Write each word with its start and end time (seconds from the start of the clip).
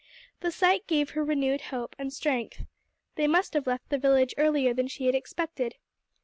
The 0.39 0.49
sight 0.49 0.87
gave 0.87 1.11
her 1.11 1.23
renewed 1.23 1.61
hope 1.61 1.95
and 1.99 2.11
strength. 2.11 2.65
They 3.17 3.27
must 3.27 3.53
have 3.53 3.67
left 3.67 3.89
the 3.89 3.99
village 3.99 4.33
earlier 4.35 4.73
than 4.73 4.87
she 4.87 5.05
had 5.05 5.13
expected. 5.13 5.75